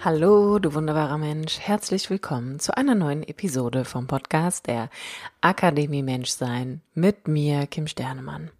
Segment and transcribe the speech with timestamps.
[0.00, 1.58] Hallo, du wunderbarer Mensch.
[1.58, 4.90] Herzlich willkommen zu einer neuen Episode vom Podcast der
[5.40, 8.52] Akademie Menschsein mit mir, Kim Sternemann.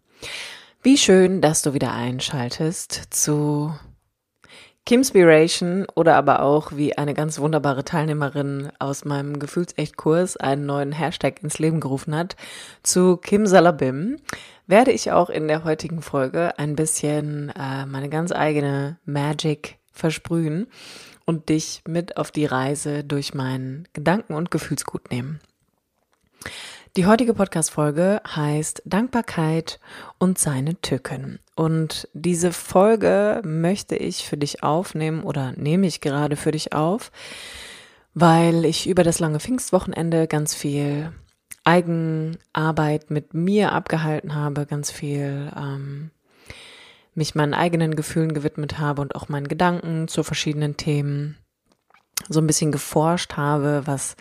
[0.83, 3.73] Wie schön, dass du wieder einschaltest zu
[4.85, 11.41] Kimspiration oder aber auch wie eine ganz wunderbare Teilnehmerin aus meinem Gefühlsecht-Kurs einen neuen Hashtag
[11.45, 12.35] ins Leben gerufen hat,
[12.83, 14.17] zu Kim Salabim,
[14.67, 20.67] werde ich auch in der heutigen Folge ein bisschen äh, meine ganz eigene Magic versprühen
[21.29, 25.41] und dich mit auf die Reise durch meinen Gedanken- und Gefühlsgut nehmen.
[26.97, 29.79] Die heutige Podcast-Folge heißt Dankbarkeit
[30.17, 31.39] und seine Tücken.
[31.55, 37.13] Und diese Folge möchte ich für dich aufnehmen oder nehme ich gerade für dich auf,
[38.15, 41.13] weil ich über das lange Pfingstwochenende ganz viel
[41.63, 46.11] Eigenarbeit mit mir abgehalten habe, ganz viel ähm,
[47.19, 51.37] mich meinen eigenen Gefühlen gewidmet habe und auch meinen Gedanken zu verschiedenen Themen
[52.29, 54.17] so ein bisschen geforscht habe, was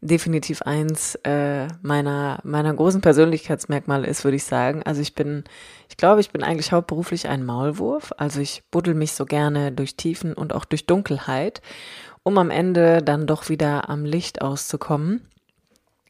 [0.00, 4.82] definitiv eins äh, meiner meiner großen Persönlichkeitsmerkmale ist, würde ich sagen.
[4.84, 5.44] Also ich bin,
[5.88, 8.12] ich glaube, ich bin eigentlich hauptberuflich ein Maulwurf.
[8.18, 11.62] Also ich buddel mich so gerne durch Tiefen und auch durch Dunkelheit,
[12.22, 15.28] um am Ende dann doch wieder am Licht auszukommen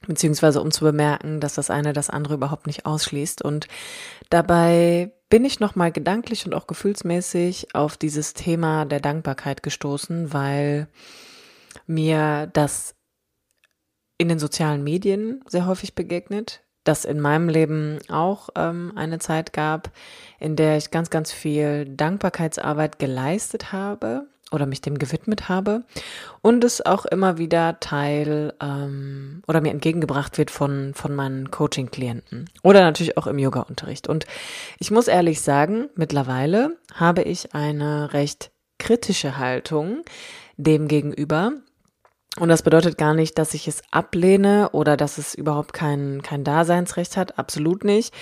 [0.06, 3.42] beziehungsweise um zu bemerken, dass das eine das andere überhaupt nicht ausschließt.
[3.42, 3.68] Und
[4.30, 10.88] dabei bin ich nochmal gedanklich und auch gefühlsmäßig auf dieses Thema der Dankbarkeit gestoßen, weil
[11.86, 12.94] mir das
[14.18, 19.52] in den sozialen Medien sehr häufig begegnet, das in meinem Leben auch ähm, eine Zeit
[19.52, 19.90] gab,
[20.38, 25.82] in der ich ganz, ganz viel Dankbarkeitsarbeit geleistet habe oder mich dem gewidmet habe
[26.40, 32.48] und es auch immer wieder Teil ähm, oder mir entgegengebracht wird von, von meinen Coaching-Klienten
[32.62, 34.08] oder natürlich auch im Yoga-Unterricht.
[34.08, 34.26] Und
[34.78, 40.04] ich muss ehrlich sagen, mittlerweile habe ich eine recht kritische Haltung
[40.56, 41.52] dem gegenüber,
[42.38, 46.44] und das bedeutet gar nicht, dass ich es ablehne oder dass es überhaupt kein, kein
[46.44, 47.38] Daseinsrecht hat.
[47.38, 48.12] Absolut nicht.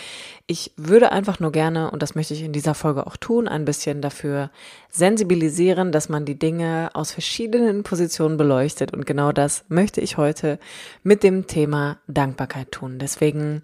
[0.46, 3.64] Ich würde einfach nur gerne, und das möchte ich in dieser Folge auch tun, ein
[3.64, 4.50] bisschen dafür
[4.88, 8.92] sensibilisieren, dass man die Dinge aus verschiedenen Positionen beleuchtet.
[8.92, 10.60] Und genau das möchte ich heute
[11.02, 13.00] mit dem Thema Dankbarkeit tun.
[13.00, 13.62] Deswegen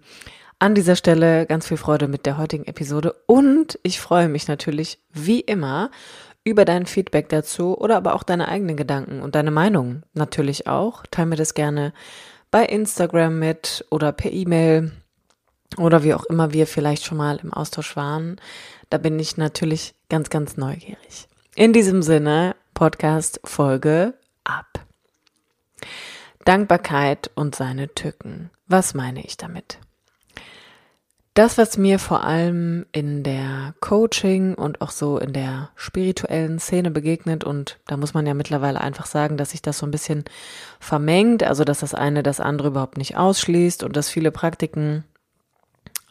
[0.59, 3.15] an dieser Stelle ganz viel Freude mit der heutigen Episode.
[3.25, 5.91] Und ich freue mich natürlich wie immer
[6.43, 11.03] über dein Feedback dazu oder aber auch deine eigenen Gedanken und deine Meinung natürlich auch.
[11.11, 11.93] Teil mir das gerne
[12.49, 14.91] bei Instagram mit oder per E-Mail
[15.77, 18.39] oder wie auch immer wir vielleicht schon mal im Austausch waren.
[18.89, 21.27] Da bin ich natürlich ganz, ganz neugierig.
[21.55, 24.85] In diesem Sinne, Podcast Folge ab.
[26.45, 28.49] Dankbarkeit und seine Tücken.
[28.67, 29.79] Was meine ich damit?
[31.33, 36.91] Das, was mir vor allem in der Coaching und auch so in der spirituellen Szene
[36.91, 40.25] begegnet, und da muss man ja mittlerweile einfach sagen, dass sich das so ein bisschen
[40.81, 45.05] vermengt, also dass das eine das andere überhaupt nicht ausschließt und dass viele Praktiken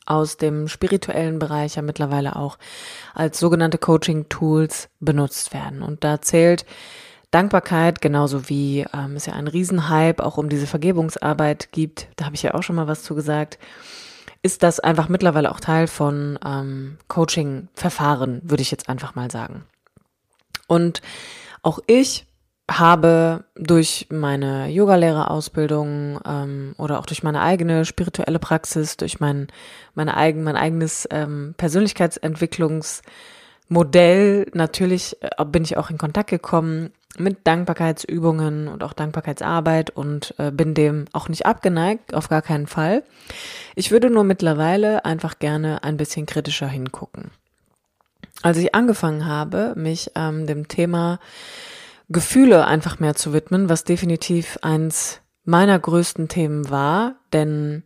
[0.07, 2.57] aus dem spirituellen Bereich ja mittlerweile auch
[3.15, 5.83] als sogenannte Coaching-Tools benutzt werden.
[5.83, 6.65] Und da zählt
[7.31, 12.37] Dankbarkeit, genauso wie ähm, es ja einen Riesenhype auch um diese Vergebungsarbeit gibt, da habe
[12.37, 13.59] ich ja auch schon mal was zu gesagt
[14.43, 19.65] ist das einfach mittlerweile auch Teil von ähm, Coaching-Verfahren, würde ich jetzt einfach mal sagen.
[20.67, 21.03] Und
[21.63, 22.27] auch ich
[22.71, 29.49] habe durch meine Yogalehrerausbildung ähm, oder auch durch meine eigene spirituelle Praxis, durch mein,
[29.95, 37.47] meine eigen, mein eigenes ähm, Persönlichkeitsentwicklungsmodell, natürlich äh, bin ich auch in Kontakt gekommen mit
[37.47, 43.03] Dankbarkeitsübungen und auch Dankbarkeitsarbeit und äh, bin dem auch nicht abgeneigt, auf gar keinen Fall.
[43.75, 47.31] Ich würde nur mittlerweile einfach gerne ein bisschen kritischer hingucken.
[48.43, 51.19] Als ich angefangen habe, mich ähm, dem Thema
[52.09, 57.83] Gefühle einfach mehr zu widmen, was definitiv eins meiner größten Themen war, denn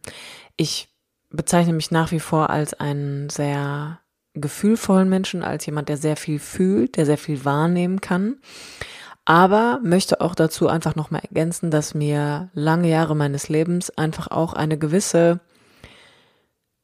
[0.56, 0.88] ich
[1.31, 4.00] bezeichne mich nach wie vor als einen sehr
[4.35, 8.37] gefühlvollen Menschen, als jemand, der sehr viel fühlt, der sehr viel wahrnehmen kann
[9.25, 14.53] aber möchte auch dazu einfach nochmal ergänzen, dass mir lange Jahre meines Lebens einfach auch
[14.53, 15.41] eine gewisse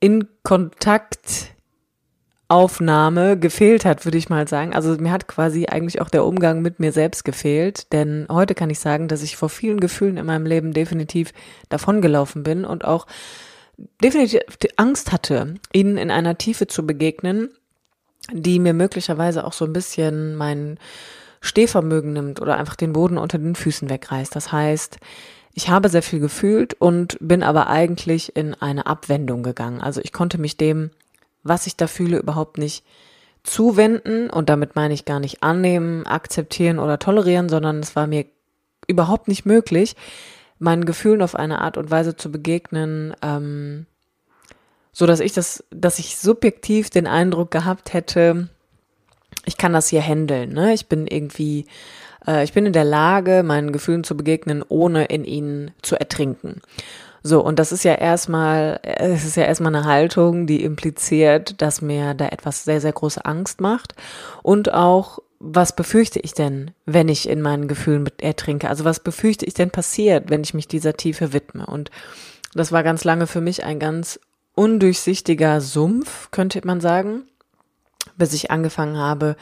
[0.00, 1.52] in Kontakt
[2.48, 4.75] Aufnahme gefehlt hat, würde ich mal sagen.
[4.75, 8.70] Also mir hat quasi eigentlich auch der Umgang mit mir selbst gefehlt, denn heute kann
[8.70, 11.32] ich sagen, dass ich vor vielen Gefühlen in meinem Leben definitiv
[11.69, 13.06] davongelaufen bin und auch
[14.02, 14.40] definitiv
[14.76, 17.50] Angst hatte, ihnen in einer Tiefe zu begegnen,
[18.32, 20.78] die mir möglicherweise auch so ein bisschen mein
[21.40, 24.34] Stehvermögen nimmt oder einfach den Boden unter den Füßen wegreißt.
[24.37, 24.98] Das heißt,
[25.54, 29.81] ich habe sehr viel gefühlt und bin aber eigentlich in eine Abwendung gegangen.
[29.81, 30.90] Also ich konnte mich dem,
[31.42, 32.84] was ich da fühle, überhaupt nicht
[33.42, 38.26] zuwenden und damit meine ich gar nicht annehmen, akzeptieren oder tolerieren, sondern es war mir
[38.86, 39.96] überhaupt nicht möglich,
[40.58, 43.86] meinen Gefühlen auf eine Art und Weise zu begegnen, ähm,
[44.93, 48.48] so dass ich das, dass ich subjektiv den Eindruck gehabt hätte,
[49.44, 50.72] ich kann das hier handeln, ne?
[50.75, 51.66] Ich bin irgendwie,
[52.26, 56.60] äh, ich bin in der Lage, meinen Gefühlen zu begegnen, ohne in ihnen zu ertrinken.
[57.22, 61.82] So, und das ist ja erstmal, es ist ja erstmal eine Haltung, die impliziert, dass
[61.82, 63.94] mir da etwas sehr, sehr große Angst macht
[64.42, 68.69] und auch was befürchte ich denn, wenn ich in meinen Gefühlen ertrinke?
[68.69, 71.64] Also was befürchte ich denn passiert, wenn ich mich dieser Tiefe widme?
[71.64, 71.90] Und
[72.54, 74.20] das war ganz lange für mich ein ganz
[74.54, 77.22] undurchsichtiger Sumpf, könnte man sagen,
[78.20, 79.34] bis ich angefangen habe,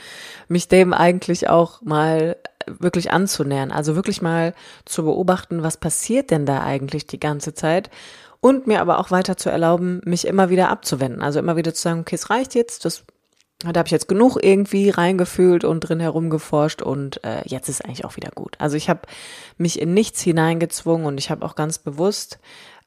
[0.49, 2.37] mich dem eigentlich auch mal
[2.67, 3.71] wirklich anzunähern.
[3.71, 4.55] Also wirklich mal
[4.87, 7.91] zu beobachten, was passiert denn da eigentlich die ganze Zeit?
[8.41, 11.23] Und mir aber auch weiter zu erlauben, mich immer wieder abzuwenden.
[11.23, 13.05] Also immer wieder zu sagen, okay, es reicht jetzt, das
[13.61, 18.05] da habe ich jetzt genug irgendwie reingefühlt und drin herumgeforscht und äh, jetzt ist eigentlich
[18.05, 18.55] auch wieder gut.
[18.61, 19.01] Also ich habe
[19.57, 22.39] mich in nichts hineingezwungen und ich habe auch ganz bewusst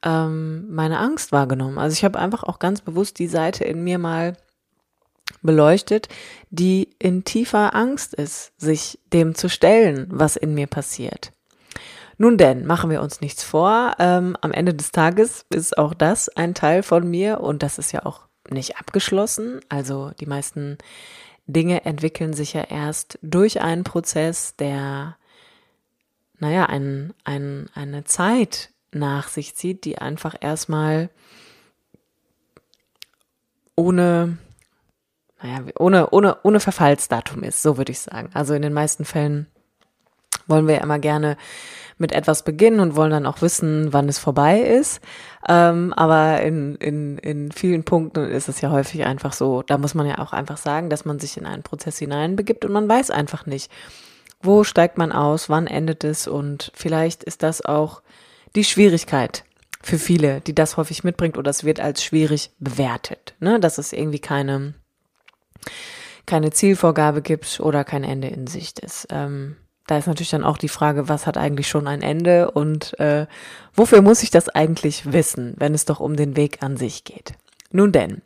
[0.01, 1.77] ähm, meine Angst wahrgenommen.
[1.77, 4.37] Also ich habe einfach auch ganz bewusst die Seite in mir mal
[5.41, 6.07] beleuchtet,
[6.49, 11.31] die in tiefer Angst ist, sich dem zu stellen, was in mir passiert.
[12.17, 13.95] Nun denn, machen wir uns nichts vor.
[13.97, 17.91] Ähm, am Ende des Tages ist auch das ein Teil von mir und das ist
[17.91, 19.59] ja auch nicht abgeschlossen.
[19.69, 20.77] Also die meisten
[21.47, 25.17] Dinge entwickeln sich ja erst durch einen Prozess, der,
[26.37, 31.09] naja, ein, ein, eine Zeit nach sich zieht, die einfach erstmal
[33.75, 34.37] ohne,
[35.41, 38.29] naja, ohne, ohne, ohne Verfallsdatum ist, so würde ich sagen.
[38.33, 39.47] Also in den meisten Fällen
[40.47, 41.37] wollen wir ja immer gerne
[41.97, 45.01] mit etwas beginnen und wollen dann auch wissen, wann es vorbei ist.
[45.47, 49.93] Ähm, aber in, in, in vielen Punkten ist es ja häufig einfach so, da muss
[49.93, 53.11] man ja auch einfach sagen, dass man sich in einen Prozess hineinbegibt und man weiß
[53.11, 53.71] einfach nicht,
[54.41, 58.01] wo steigt man aus, wann endet es und vielleicht ist das auch
[58.55, 59.43] die Schwierigkeit
[59.83, 63.59] für viele, die das häufig mitbringt oder es wird als schwierig bewertet, ne?
[63.59, 64.73] dass es irgendwie keine,
[66.25, 69.07] keine Zielvorgabe gibt oder kein Ende in Sicht ist.
[69.09, 72.97] Ähm, da ist natürlich dann auch die Frage, was hat eigentlich schon ein Ende und
[72.99, 73.27] äh,
[73.73, 77.33] wofür muss ich das eigentlich wissen, wenn es doch um den Weg an sich geht.
[77.71, 78.21] Nun denn,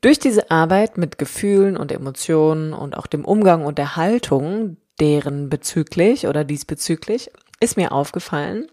[0.00, 5.48] durch diese Arbeit mit Gefühlen und Emotionen und auch dem Umgang und der Haltung, deren
[5.48, 8.66] bezüglich oder diesbezüglich, ist mir aufgefallen,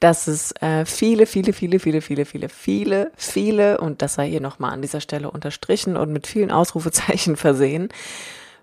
[0.00, 4.40] dass es äh, viele, viele, viele, viele, viele, viele, viele, viele, und das sei hier
[4.40, 7.88] nochmal an dieser Stelle unterstrichen und mit vielen Ausrufezeichen versehen,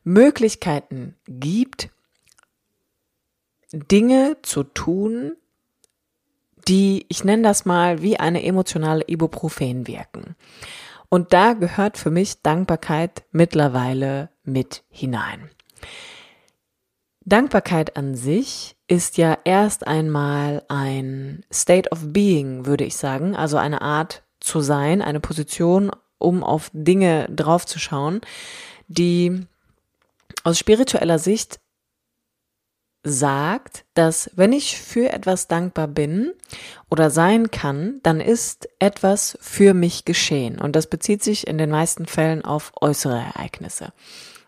[0.04, 1.90] Möglichkeiten gibt,
[3.72, 5.34] Dinge zu tun,
[6.68, 10.36] die, ich nenne das mal, wie eine emotionale Ibuprofen wirken.
[11.10, 15.50] Und da gehört für mich Dankbarkeit mittlerweile mit hinein.
[17.30, 23.58] Dankbarkeit an sich ist ja erst einmal ein State of Being, würde ich sagen, also
[23.58, 28.22] eine Art zu sein, eine Position, um auf Dinge draufzuschauen,
[28.88, 29.46] die
[30.44, 31.60] aus spiritueller Sicht
[33.04, 36.34] sagt, dass wenn ich für etwas dankbar bin
[36.90, 40.60] oder sein kann, dann ist etwas für mich geschehen.
[40.60, 43.94] Und das bezieht sich in den meisten Fällen auf äußere Ereignisse.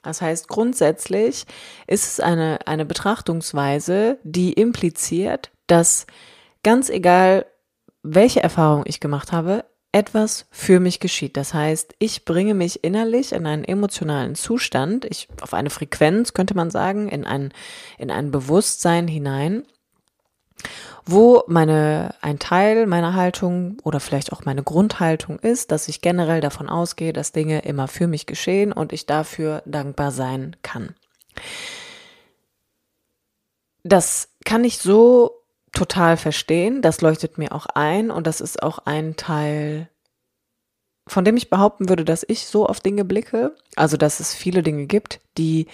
[0.02, 1.46] Das heißt, grundsätzlich
[1.88, 6.08] ist es eine, eine Betrachtungsweise, die impliziert, dass
[6.64, 7.46] ganz egal,
[8.04, 11.36] welche Erfahrung ich gemacht habe, etwas für mich geschieht.
[11.36, 16.56] Das heißt, ich bringe mich innerlich in einen emotionalen Zustand, ich auf eine Frequenz könnte
[16.56, 17.54] man sagen, in ein
[17.98, 19.64] in ein Bewusstsein hinein,
[21.06, 26.42] wo meine ein Teil meiner Haltung oder vielleicht auch meine Grundhaltung ist, dass ich generell
[26.42, 30.96] davon ausgehe, dass Dinge immer für mich geschehen und ich dafür dankbar sein kann.
[33.84, 35.42] Das kann ich so
[35.72, 36.82] total verstehen.
[36.82, 39.90] Das leuchtet mir auch ein und das ist auch ein Teil,
[41.08, 43.56] von dem ich behaupten würde, dass ich so auf Dinge blicke.
[43.76, 45.68] Also, dass es viele Dinge gibt, die,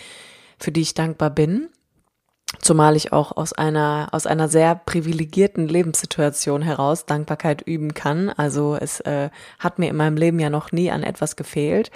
[0.57, 1.69] für die ich dankbar bin.
[2.59, 8.29] Zumal ich auch aus einer, aus einer sehr privilegierten Lebenssituation heraus Dankbarkeit üben kann.
[8.29, 11.91] Also es äh, hat mir in meinem Leben ja noch nie an etwas gefehlt.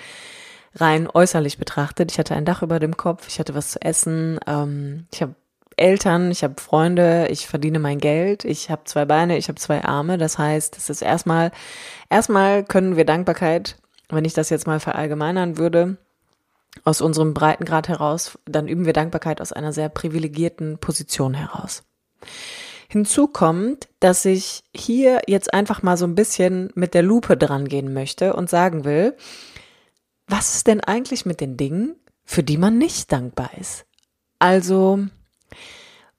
[0.76, 2.12] Rein äußerlich betrachtet.
[2.12, 5.36] Ich hatte ein Dach über dem Kopf, ich hatte was zu essen, ähm, ich habe
[5.78, 9.84] Eltern, ich habe Freunde, ich verdiene mein Geld, ich habe zwei Beine, ich habe zwei
[9.84, 10.18] Arme.
[10.18, 11.52] Das heißt, es ist erstmal,
[12.10, 13.78] erstmal können wir Dankbarkeit,
[14.10, 15.98] wenn ich das jetzt mal verallgemeinern würde,
[16.84, 21.84] aus unserem Breitengrad heraus, dann üben wir Dankbarkeit aus einer sehr privilegierten Position heraus.
[22.88, 27.68] Hinzu kommt, dass ich hier jetzt einfach mal so ein bisschen mit der Lupe dran
[27.68, 29.16] gehen möchte und sagen will,
[30.28, 33.86] was ist denn eigentlich mit den Dingen, für die man nicht dankbar ist?
[34.40, 35.00] Also,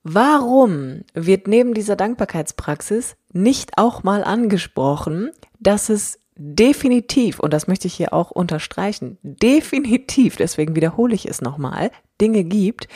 [0.03, 7.87] warum wird neben dieser Dankbarkeitspraxis nicht auch mal angesprochen, dass es definitiv, und das möchte
[7.87, 12.87] ich hier auch unterstreichen, definitiv, deswegen wiederhole ich es nochmal, Dinge gibt,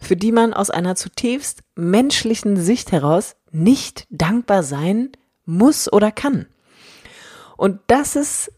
[0.00, 5.12] für die man aus einer zutiefst menschlichen Sicht heraus nicht dankbar sein
[5.46, 6.46] muss oder kann.
[7.56, 8.52] Und das ist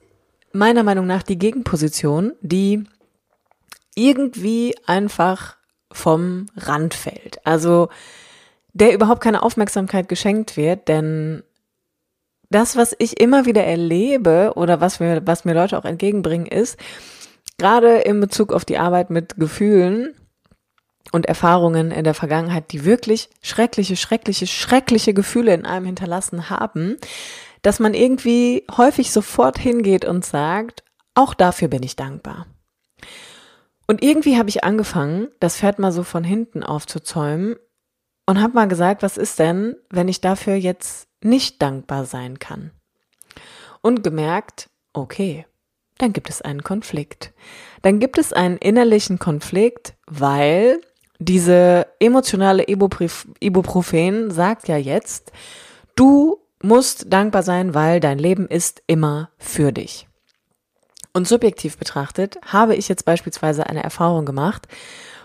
[0.52, 2.84] meiner Meinung nach die Gegenposition, die
[3.94, 5.56] irgendwie einfach
[5.92, 7.44] vom Rand fällt.
[7.46, 7.88] Also
[8.72, 11.42] der überhaupt keine Aufmerksamkeit geschenkt wird, denn
[12.56, 16.78] das, was ich immer wieder erlebe oder was mir, was mir Leute auch entgegenbringen, ist,
[17.58, 20.14] gerade in Bezug auf die Arbeit mit Gefühlen
[21.12, 26.96] und Erfahrungen in der Vergangenheit, die wirklich schreckliche, schreckliche, schreckliche Gefühle in einem hinterlassen haben,
[27.60, 30.82] dass man irgendwie häufig sofort hingeht und sagt,
[31.14, 32.46] auch dafür bin ich dankbar.
[33.86, 37.56] Und irgendwie habe ich angefangen, das Pferd mal so von hinten aufzuzäumen
[38.24, 42.70] und habe mal gesagt, was ist denn, wenn ich dafür jetzt nicht dankbar sein kann?
[43.82, 45.46] Und gemerkt, okay,
[45.98, 47.32] dann gibt es einen Konflikt.
[47.82, 50.80] Dann gibt es einen innerlichen Konflikt, weil
[51.18, 55.32] diese emotionale Ibuprofen sagt ja jetzt,
[55.94, 60.08] du musst dankbar sein, weil dein Leben ist immer für dich.
[61.12, 64.68] Und subjektiv betrachtet habe ich jetzt beispielsweise eine Erfahrung gemacht,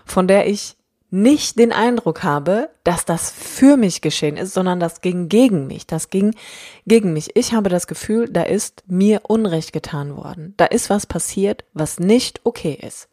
[0.06, 0.76] von der ich
[1.12, 5.86] nicht den Eindruck habe, dass das für mich geschehen ist, sondern das ging gegen mich.
[5.86, 6.34] Das ging
[6.86, 7.36] gegen mich.
[7.36, 10.54] Ich habe das Gefühl, da ist mir Unrecht getan worden.
[10.56, 13.08] Da ist was passiert, was nicht okay ist.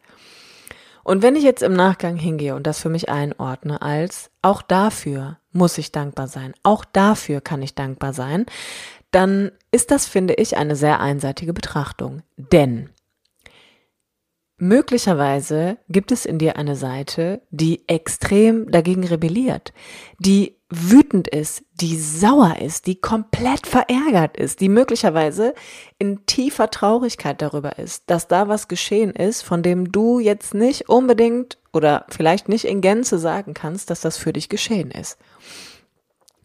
[1.03, 5.38] Und wenn ich jetzt im Nachgang hingehe und das für mich einordne als, auch dafür
[5.51, 8.46] muss ich dankbar sein, auch dafür kann ich dankbar sein,
[9.12, 12.22] dann ist das, finde ich, eine sehr einseitige Betrachtung.
[12.38, 12.89] Denn
[14.61, 19.71] Möglicherweise gibt es in dir eine Seite, die extrem dagegen rebelliert,
[20.19, 25.53] die wütend ist, die sauer ist, die komplett verärgert ist, die möglicherweise
[25.97, 30.89] in tiefer Traurigkeit darüber ist, dass da was geschehen ist, von dem du jetzt nicht
[30.89, 35.17] unbedingt oder vielleicht nicht in Gänze sagen kannst, dass das für dich geschehen ist.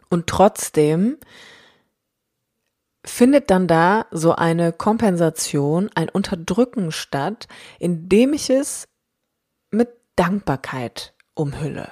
[0.09, 1.18] Und trotzdem
[3.05, 7.47] findet dann da so eine Kompensation, ein Unterdrücken statt,
[7.79, 8.89] indem ich es
[9.71, 11.89] mit Dankbarkeit umhülle.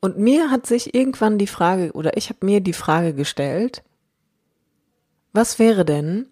[0.00, 3.82] Und mir hat sich irgendwann die Frage, oder ich habe mir die Frage gestellt,
[5.32, 6.28] was wäre denn,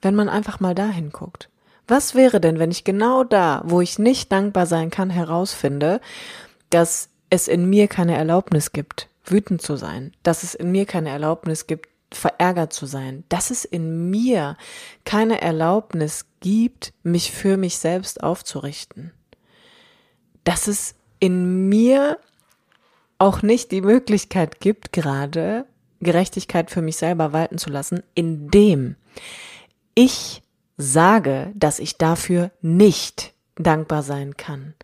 [0.00, 1.50] wenn man einfach mal dahin guckt?
[1.88, 6.00] Was wäre denn, wenn ich genau da, wo ich nicht dankbar sein kann, herausfinde,
[6.70, 11.10] dass es in mir keine Erlaubnis gibt, wütend zu sein, dass es in mir keine
[11.10, 14.56] Erlaubnis gibt, verärgert zu sein, dass es in mir
[15.04, 19.12] keine Erlaubnis gibt, mich für mich selbst aufzurichten,
[20.44, 22.18] dass es in mir
[23.18, 25.66] auch nicht die Möglichkeit gibt, gerade
[26.00, 28.96] Gerechtigkeit für mich selber walten zu lassen, indem
[29.94, 30.42] ich
[30.76, 34.74] sage, dass ich dafür nicht dankbar sein kann,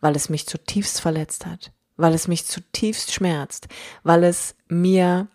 [0.00, 3.68] weil es mich zutiefst verletzt hat, weil es mich zutiefst schmerzt,
[4.02, 5.28] weil es mir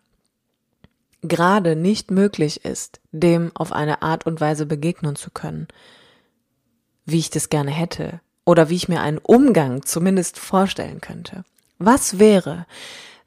[1.21, 5.67] gerade nicht möglich ist, dem auf eine Art und Weise begegnen zu können,
[7.05, 11.43] wie ich das gerne hätte oder wie ich mir einen Umgang zumindest vorstellen könnte.
[11.77, 12.65] Was wäre,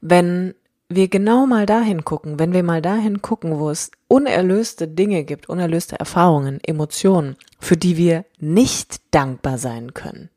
[0.01, 0.53] wenn
[0.87, 5.49] wir genau mal dahin gucken, wenn wir mal dahin gucken, wo es unerlöste Dinge gibt,
[5.49, 10.29] unerlöste Erfahrungen, Emotionen, für die wir nicht dankbar sein können.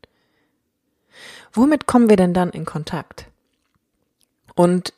[1.53, 3.27] Womit kommen wir denn dann in Kontakt?
[4.55, 4.93] Und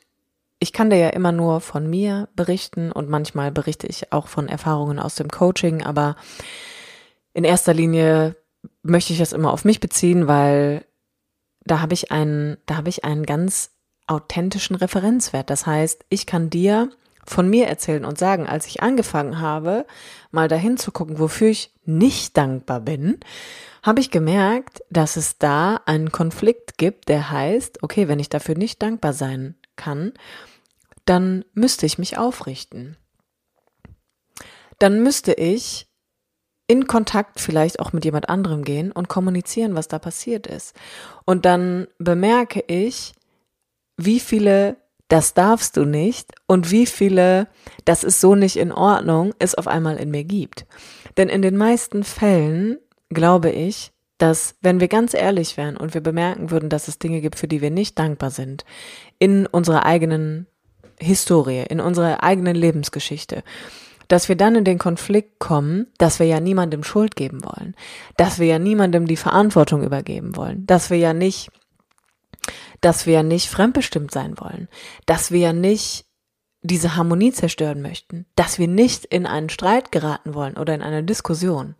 [0.62, 4.48] ich kann dir ja immer nur von mir berichten und manchmal berichte ich auch von
[4.48, 6.14] Erfahrungen aus dem Coaching, aber
[7.34, 8.36] in erster Linie
[8.84, 10.84] möchte ich das immer auf mich beziehen, weil
[11.64, 13.72] da habe ich einen, da habe ich einen ganz
[14.06, 15.50] authentischen Referenzwert.
[15.50, 16.90] Das heißt, ich kann dir
[17.26, 19.84] von mir erzählen und sagen, als ich angefangen habe,
[20.30, 23.18] mal dahin zu gucken, wofür ich nicht dankbar bin,
[23.82, 28.56] habe ich gemerkt, dass es da einen Konflikt gibt, der heißt, okay, wenn ich dafür
[28.56, 30.12] nicht dankbar sein kann,
[31.04, 32.96] dann müsste ich mich aufrichten.
[34.78, 35.88] Dann müsste ich
[36.66, 40.74] in Kontakt vielleicht auch mit jemand anderem gehen und kommunizieren, was da passiert ist.
[41.24, 43.12] Und dann bemerke ich,
[43.96, 44.76] wie viele
[45.08, 47.46] das darfst du nicht und wie viele
[47.84, 50.64] das ist so nicht in Ordnung es auf einmal in mir gibt.
[51.18, 52.78] Denn in den meisten Fällen
[53.10, 57.20] glaube ich, dass wenn wir ganz ehrlich wären und wir bemerken würden, dass es Dinge
[57.20, 58.64] gibt, für die wir nicht dankbar sind,
[59.18, 60.46] in unserer eigenen
[61.02, 63.42] Historie, in unserer eigenen Lebensgeschichte,
[64.08, 67.74] dass wir dann in den Konflikt kommen, dass wir ja niemandem Schuld geben wollen,
[68.16, 71.50] dass wir ja niemandem die Verantwortung übergeben wollen, dass wir ja nicht,
[72.80, 74.68] dass wir ja nicht fremdbestimmt sein wollen,
[75.06, 76.04] dass wir ja nicht
[76.62, 81.02] diese Harmonie zerstören möchten, dass wir nicht in einen Streit geraten wollen oder in eine
[81.02, 81.74] Diskussion.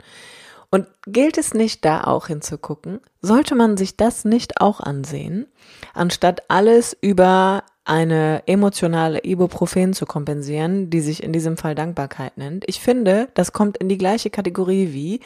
[0.71, 3.01] Und gilt es nicht da auch hinzugucken?
[3.21, 5.47] Sollte man sich das nicht auch ansehen,
[5.93, 12.65] anstatt alles über eine emotionale Ibuprofen zu kompensieren, die sich in diesem Fall Dankbarkeit nennt.
[12.69, 15.21] Ich finde, das kommt in die gleiche Kategorie wie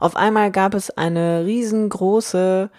[0.00, 2.70] auf einmal gab es eine riesengroße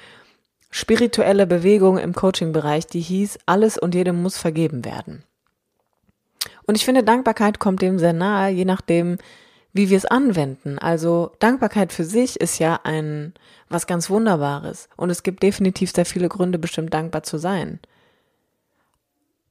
[0.71, 5.23] spirituelle Bewegung im Coaching-Bereich, die hieß, alles und jedem muss vergeben werden.
[6.65, 9.17] Und ich finde, Dankbarkeit kommt dem sehr nahe, je nachdem,
[9.73, 10.79] wie wir es anwenden.
[10.79, 13.33] Also Dankbarkeit für sich ist ja ein
[13.69, 14.89] was ganz Wunderbares.
[14.95, 17.79] Und es gibt definitiv sehr viele Gründe, bestimmt dankbar zu sein.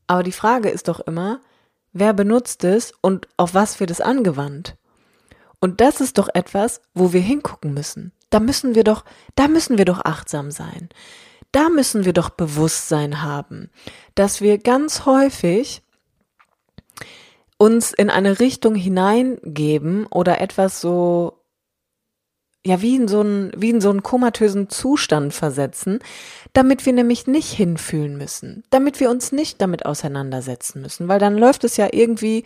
[0.09, 1.41] Aber die Frage ist doch immer,
[1.93, 4.77] wer benutzt es und auf was wird es angewandt?
[5.61, 8.13] Und das ist doch etwas, wo wir hingucken müssen.
[8.31, 9.05] Da müssen wir doch,
[9.37, 10.89] da müssen wir doch achtsam sein.
[11.53, 13.71] Da müssen wir doch Bewusstsein haben,
[14.15, 15.83] dass wir ganz häufig
[17.57, 21.38] uns in eine Richtung hineingeben oder etwas so
[22.69, 25.99] ja wie in so einen wie in so einen komatösen Zustand versetzen,
[26.53, 31.37] damit wir nämlich nicht hinfühlen müssen, damit wir uns nicht damit auseinandersetzen müssen, weil dann
[31.37, 32.45] läuft es ja irgendwie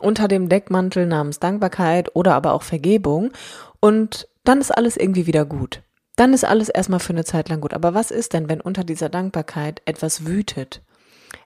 [0.00, 3.32] unter dem Deckmantel namens Dankbarkeit oder aber auch Vergebung
[3.80, 5.82] und dann ist alles irgendwie wieder gut.
[6.16, 7.74] Dann ist alles erstmal für eine Zeit lang gut.
[7.74, 10.82] Aber was ist denn, wenn unter dieser Dankbarkeit etwas wütet,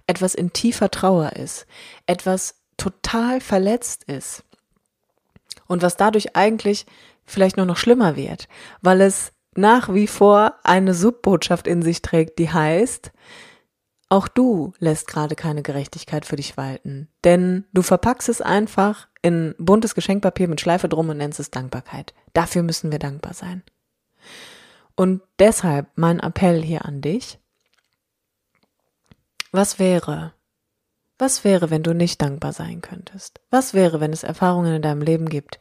[0.07, 1.67] etwas in tiefer Trauer ist,
[2.07, 4.45] etwas total verletzt ist
[5.67, 6.87] und was dadurch eigentlich
[7.31, 8.49] vielleicht nur noch schlimmer wird,
[8.83, 13.13] weil es nach wie vor eine Subbotschaft in sich trägt, die heißt,
[14.09, 19.55] auch du lässt gerade keine Gerechtigkeit für dich walten, denn du verpackst es einfach in
[19.59, 22.15] buntes Geschenkpapier mit Schleife drum und nennst es Dankbarkeit.
[22.33, 23.63] Dafür müssen wir dankbar sein.
[24.97, 27.39] Und deshalb mein Appell hier an dich.
[29.53, 30.33] Was wäre,
[31.21, 33.41] was wäre, wenn du nicht dankbar sein könntest?
[33.51, 35.59] Was wäre, wenn es Erfahrungen in deinem Leben gibt,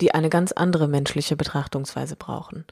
[0.00, 2.64] die eine ganz andere menschliche Betrachtungsweise brauchen?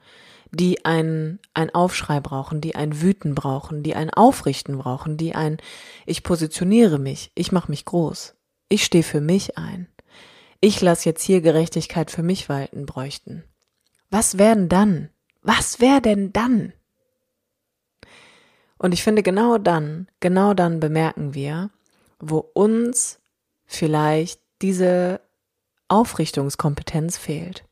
[0.51, 5.59] Die ein, ein Aufschrei brauchen, die ein Wüten brauchen, die ein Aufrichten brauchen, die ein
[6.07, 8.35] Ich positioniere mich, ich mache mich groß,
[8.68, 9.88] ich stehe für mich ein,
[10.61, 13.44] ich lasse jetzt hier Gerechtigkeit für mich walten bräuchten.
[14.11, 15.11] Was werden dann?
[15.42, 16.73] Was wäre denn dann?
[18.79, 21.70] Und ich finde, genau dann, genau dann bemerken wir,
[22.30, 23.20] wo uns
[23.66, 25.20] vielleicht diese
[25.88, 27.64] Aufrichtungskompetenz fehlt,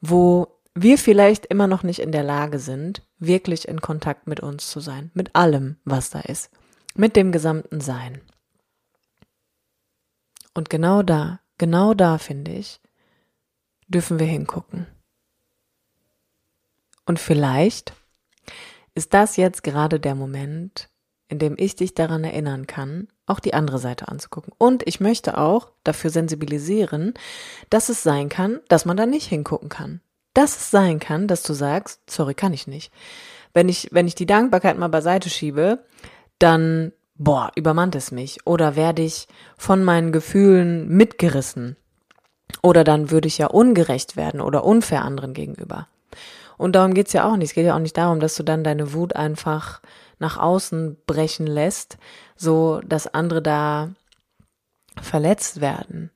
[0.00, 4.70] wo wir vielleicht immer noch nicht in der Lage sind, wirklich in Kontakt mit uns
[4.70, 6.50] zu sein, mit allem, was da ist,
[6.94, 8.20] mit dem gesamten Sein.
[10.54, 12.80] Und genau da, genau da finde ich,
[13.88, 14.86] dürfen wir hingucken.
[17.04, 17.94] Und vielleicht
[18.94, 20.88] ist das jetzt gerade der Moment,
[21.28, 24.52] in dem ich dich daran erinnern kann, auch die andere Seite anzugucken.
[24.58, 27.14] Und ich möchte auch dafür sensibilisieren,
[27.70, 30.00] dass es sein kann, dass man da nicht hingucken kann.
[30.34, 32.92] Dass es sein kann, dass du sagst, sorry, kann ich nicht.
[33.54, 35.84] Wenn ich, wenn ich die Dankbarkeit mal beiseite schiebe,
[36.38, 38.46] dann, boah, übermannt es mich.
[38.46, 41.76] Oder werde ich von meinen Gefühlen mitgerissen.
[42.62, 45.88] Oder dann würde ich ja ungerecht werden oder unfair anderen gegenüber.
[46.58, 47.50] Und darum geht's ja auch nicht.
[47.50, 49.80] Es geht ja auch nicht darum, dass du dann deine Wut einfach
[50.22, 51.98] nach außen brechen lässt,
[52.36, 53.90] so dass andere da
[55.00, 56.10] verletzt werden.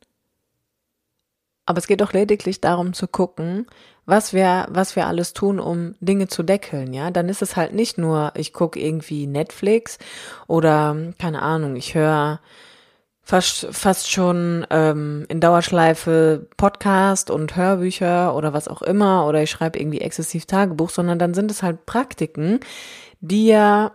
[1.66, 3.66] Aber es geht doch lediglich darum zu gucken,
[4.07, 7.11] was wir, was wir alles tun, um Dinge zu deckeln, ja.
[7.11, 9.99] Dann ist es halt nicht nur, ich gucke irgendwie Netflix
[10.47, 12.40] oder keine Ahnung, ich höre
[13.26, 19.50] fast, fast schon ähm, in Dauerschleife Podcast und Hörbücher oder was auch immer oder ich
[19.50, 22.60] schreibe irgendwie exzessiv Tagebuch, sondern dann sind es halt Praktiken,
[23.20, 23.90] die ja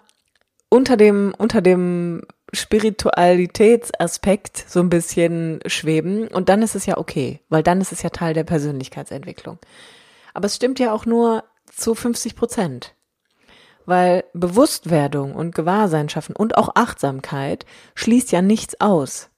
[0.67, 7.39] unter dem, unter dem Spiritualitätsaspekt so ein bisschen schweben und dann ist es ja okay,
[7.47, 9.59] weil dann ist es ja Teil der Persönlichkeitsentwicklung.
[10.33, 12.93] Aber es stimmt ja auch nur zu 50 Prozent.
[13.91, 19.29] Weil Bewusstwerdung und Gewahrsein schaffen und auch Achtsamkeit schließt ja nichts aus.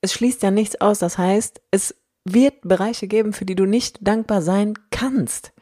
[0.00, 0.98] Es schließt ja nichts aus.
[0.98, 5.52] Das heißt, es wird Bereiche geben, für die du nicht dankbar sein kannst.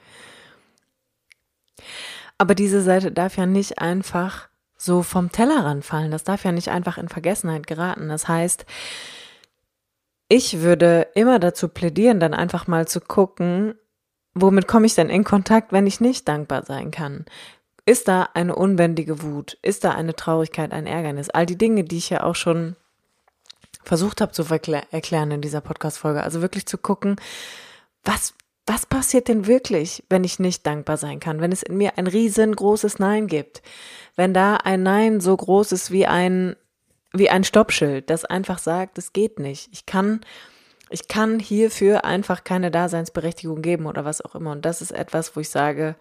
[2.39, 4.49] Aber diese Seite darf ja nicht einfach
[4.79, 6.11] so vom Tellerrand fallen.
[6.11, 8.09] Das darf ja nicht einfach in Vergessenheit geraten.
[8.09, 8.65] Das heißt,
[10.31, 13.75] ich würde immer dazu plädieren, dann einfach mal zu gucken,
[14.33, 17.27] womit komme ich denn in Kontakt, wenn ich nicht dankbar sein kann?
[17.91, 19.59] Ist da eine unbändige Wut?
[19.63, 21.29] Ist da eine Traurigkeit, ein Ärgernis?
[21.29, 22.77] All die Dinge, die ich ja auch schon
[23.83, 26.23] versucht habe zu erklären in dieser Podcast-Folge.
[26.23, 27.17] Also wirklich zu gucken,
[28.05, 31.41] was was passiert denn wirklich, wenn ich nicht dankbar sein kann?
[31.41, 33.61] Wenn es in mir ein riesengroßes Nein gibt?
[34.15, 36.55] Wenn da ein Nein so groß ist wie ein,
[37.13, 39.69] wie ein Stoppschild, das einfach sagt, es geht nicht.
[39.73, 40.21] Ich kann,
[40.91, 44.53] ich kann hierfür einfach keine Daseinsberechtigung geben oder was auch immer.
[44.53, 45.97] Und das ist etwas, wo ich sage,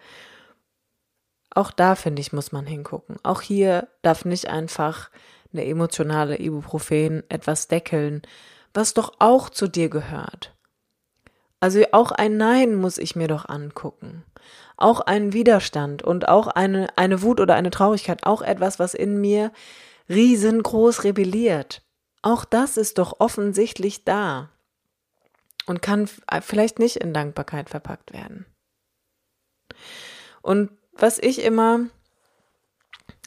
[1.54, 3.16] auch da finde ich, muss man hingucken.
[3.22, 5.10] Auch hier darf nicht einfach
[5.52, 8.22] eine emotionale Ibuprofen etwas deckeln,
[8.72, 10.54] was doch auch zu dir gehört.
[11.58, 14.24] Also auch ein Nein muss ich mir doch angucken.
[14.76, 19.20] Auch ein Widerstand und auch eine, eine Wut oder eine Traurigkeit, auch etwas, was in
[19.20, 19.52] mir
[20.08, 21.82] riesengroß rebelliert.
[22.22, 24.50] Auch das ist doch offensichtlich da
[25.66, 26.08] und kann
[26.40, 28.46] vielleicht nicht in Dankbarkeit verpackt werden.
[30.42, 31.80] Und was ich immer,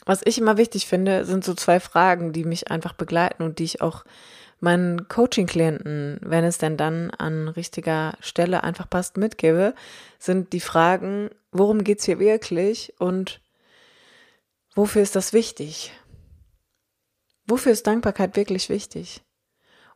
[0.06, 3.64] was ich immer wichtig finde, sind so zwei Fragen, die mich einfach begleiten und die
[3.64, 4.04] ich auch
[4.60, 9.74] meinen Coaching-Klienten, wenn es denn dann an richtiger Stelle einfach passt, mitgebe,
[10.18, 13.40] sind die Fragen, worum geht's hier wirklich und
[14.74, 15.92] wofür ist das wichtig?
[17.46, 19.22] Wofür ist Dankbarkeit wirklich wichtig?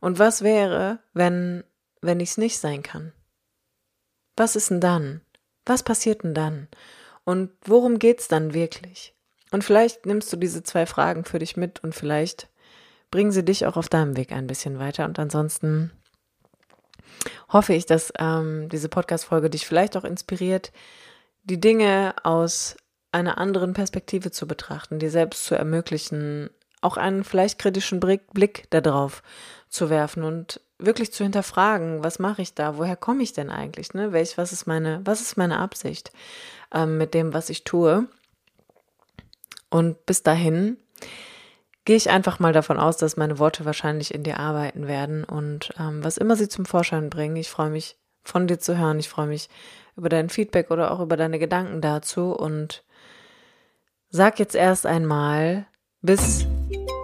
[0.00, 1.64] Und was wäre, wenn,
[2.02, 3.12] wenn ich es nicht sein kann?
[4.36, 5.22] Was ist denn dann?
[5.64, 6.68] Was passiert denn dann?
[7.28, 9.12] Und worum geht's dann wirklich?
[9.50, 12.48] Und vielleicht nimmst du diese zwei Fragen für dich mit und vielleicht
[13.10, 15.04] bringen sie dich auch auf deinem Weg ein bisschen weiter.
[15.04, 15.90] Und ansonsten
[17.50, 20.72] hoffe ich, dass ähm, diese Podcast-Folge dich vielleicht auch inspiriert,
[21.44, 22.78] die Dinge aus
[23.12, 26.48] einer anderen Perspektive zu betrachten, dir selbst zu ermöglichen,
[26.80, 29.22] auch einen vielleicht kritischen Blick darauf
[29.68, 33.94] zu werfen und wirklich zu hinterfragen, was mache ich da, woher komme ich denn eigentlich,
[33.94, 34.12] ne?
[34.12, 36.12] Welch, was ist meine, was ist meine Absicht
[36.72, 38.06] ähm, mit dem, was ich tue?
[39.70, 40.78] Und bis dahin
[41.84, 45.72] gehe ich einfach mal davon aus, dass meine Worte wahrscheinlich in dir arbeiten werden und
[45.78, 47.36] ähm, was immer sie zum Vorschein bringen.
[47.36, 48.98] Ich freue mich von dir zu hören.
[48.98, 49.48] Ich freue mich
[49.96, 52.84] über dein Feedback oder auch über deine Gedanken dazu und
[54.10, 55.66] sag jetzt erst einmal
[56.02, 56.46] bis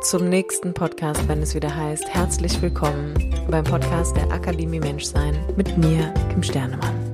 [0.05, 3.15] zum nächsten Podcast, wenn es wieder heißt, herzlich willkommen
[3.49, 7.14] beim Podcast der Akademie Menschsein mit mir, Kim Sternemann.